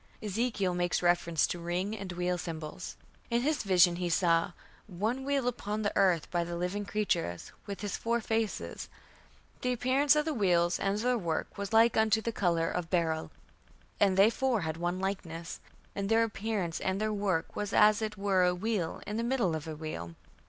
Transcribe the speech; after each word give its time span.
Ezekiel 0.19 0.73
makes 0.73 1.03
reference 1.03 1.45
to 1.45 1.59
"ring" 1.59 1.95
and 1.95 2.13
"wheel" 2.13 2.35
symbols. 2.35 2.95
In 3.29 3.43
his 3.43 3.61
vision 3.61 3.97
he 3.97 4.09
saw 4.09 4.53
"one 4.87 5.23
wheel 5.23 5.47
upon 5.47 5.83
the 5.83 5.95
earth 5.95 6.27
by 6.31 6.43
the 6.43 6.55
living 6.57 6.85
creatures, 6.85 7.51
with 7.67 7.81
his 7.81 7.97
four 7.97 8.19
faces. 8.19 8.89
The 9.61 9.71
appearance 9.73 10.15
of 10.15 10.25
the 10.25 10.33
wheels 10.33 10.79
and 10.79 10.97
their 10.97 11.19
work 11.19 11.55
was 11.55 11.71
like 11.71 11.97
unto 11.97 12.19
the 12.19 12.31
colour 12.31 12.67
of 12.71 12.89
beryl; 12.89 13.29
and 13.99 14.17
they 14.17 14.31
four 14.31 14.61
had 14.61 14.75
one 14.77 14.99
likeness; 14.99 15.59
and 15.95 16.09
their 16.09 16.23
appearance 16.23 16.79
and 16.79 16.99
their 16.99 17.13
work 17.13 17.55
was 17.55 17.71
as 17.71 18.01
it 18.01 18.17
were 18.17 18.43
a 18.43 18.55
wheel 18.55 19.03
in 19.05 19.17
the 19.17 19.23
middle 19.23 19.53
of 19.55 19.67
a 19.67 19.75
wheel.... 19.75 20.15